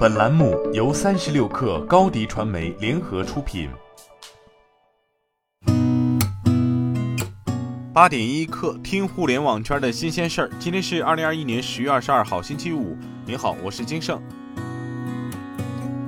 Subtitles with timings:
[0.00, 3.68] 本栏目由三十六氪高低传媒联合出品。
[7.92, 10.50] 八点一刻，听互联网圈的新鲜事儿。
[10.58, 12.96] 今天是二零二一年十月二十二号，星期五。
[13.26, 14.18] 您好，我是金盛。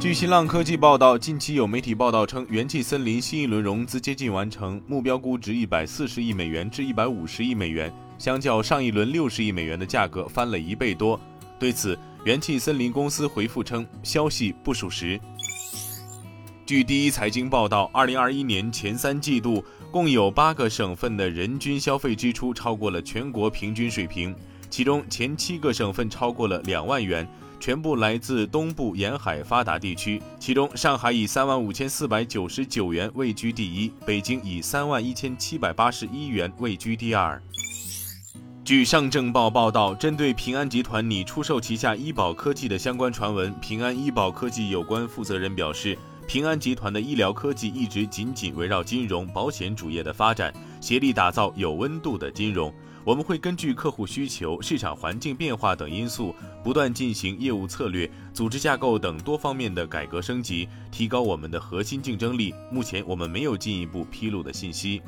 [0.00, 11.20] 据新浪科技报道，近期有媒体报道称，元气森林新一轮融资接近完成，目标估值一百四十亿美元至一百五十亿美元，相较上一轮六十亿美元的价格翻了一倍多。
[11.56, 11.96] 对此，
[12.26, 15.20] 元气森林公司回复称，消息不属实。
[16.66, 24.34] 据第一财经报道，二零二一年前三季度，共有八个省份的人均消费支出超过了全国平均水平，
[24.68, 27.24] 其中前七个省份超过了两万元，
[27.60, 30.20] 全部来自东部沿海发达地区。
[30.40, 37.40] 其中，上海以三万五千四百九十九元位居第一，北京以三万一千七百八十一元位居第二。
[38.66, 52.74] 据上证报报道，针对平安集团拟出售旗下医保科技的相关传闻，平安医保科技有关负责人表示，平安集团的医疗科技一直紧紧围绕金融保险主业的发展，协力打造有温度的金融。
[53.04, 62.52] 我们会根据客户需求、市场环境变化等因素，不断进行业务策略、组织架构等多方面的改革升级，提高我们的核心竞争力。
[62.72, 65.00] 目前我们没有进一步披露的信息。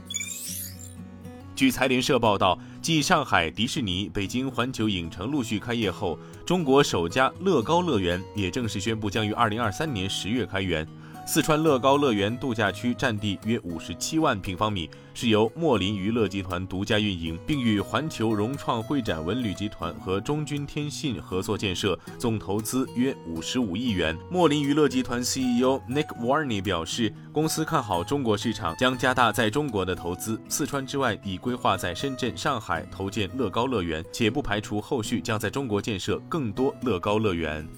[1.58, 10.86] 据财联社报道，继上海迪士尼、北京环球影城陆续开业后，中国首家乐高乐园也正式宣布将于二零二三年十月开园。
[11.30, 24.16] 四川乐高乐园度假区占地约五十七万平方米，是由莫林娱乐集团独家运营，并与环球融创会展文旅集团和中军天信合作建设，总投资约五十五亿元。
[24.30, 30.40] 莫林娱乐集团 CEO Nick Warney 表示，公司看好中国市场，将加大在中国的投资。
[30.48, 37.68] 四川之外，已规划在深圳、上海投建乐高乐园，且不排除后续将在中国建设更多乐高乐园。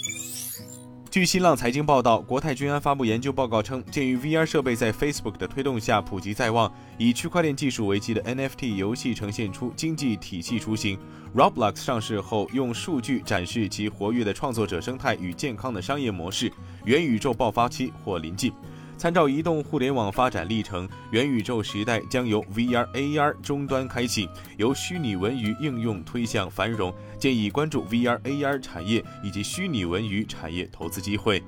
[1.10, 10.96] 据新浪财经报道，国泰君安发布研究报告称，鉴于 VR 设备在 Facebook 的推动下普及在望，以区块链技术为基的 NFT 游戏呈现出经济体系雏形。
[11.34, 16.52] Roblox 上市后，用数据展示其活跃的创作者生态与健康的商业模式，
[16.84, 18.52] 元宇宙爆发期或临近。
[19.00, 24.28] 参照移动互联网发展历程，元宇宙时代将由 VR、AR 终端开启，
[24.58, 26.94] 由虚拟文娱应用推向繁荣。
[27.18, 31.42] 建议关注 VR、AR 产业以及虚拟文娱产业投资机会。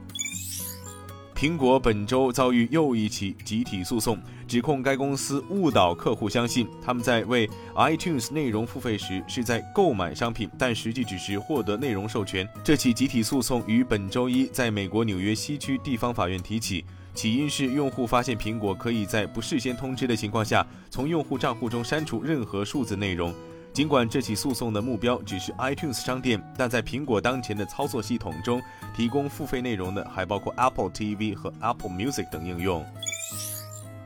[1.43, 4.17] 苹果本周遭遇又一起集体诉讼，
[4.47, 12.49] 指控该公司误导客户相信他们在为 iTunes 内容付费时是在购买商品，但实际只是获得内容授权。
[12.63, 16.85] 这起集体诉讼于本周一在美国纽约西区地方法院提起。
[17.13, 23.35] 起因是用户发现苹果可以在不事先通知的情况下，从用户账户中删除任何数字内容。
[23.73, 28.61] 尽管这起诉讼的目标只是 iTunes 商店，但在苹果当前的操作系统中，
[28.95, 32.85] 提供付费内容的还包括 Apple TV 和 Apple Music 等应用。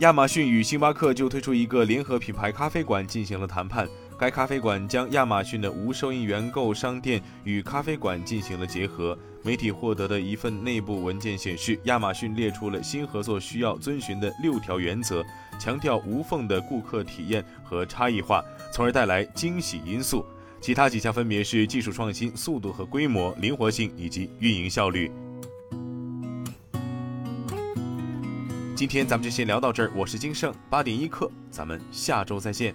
[0.00, 3.88] 亚马逊与星巴克就推出一个联合品牌咖啡馆进行了谈判。
[4.18, 9.16] 该咖啡馆将亚马逊的无收银员购商店与咖啡馆进行了结合。
[9.42, 15.24] 媒体获得的一份内部文件显示，亚马逊列出了新合作需要遵循的六条原则，
[15.58, 20.24] 强调无缝的顾客体验和差异化，从而带来惊喜因素。
[20.60, 25.12] 其他几项分别是技术创新、速度和规模、灵活性以及运营效率。
[28.74, 32.74] 今天咱们就先聊到这儿，我是金盛八点一刻，咱们下周再见。